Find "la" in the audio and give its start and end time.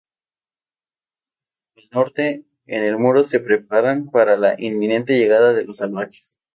4.35-4.55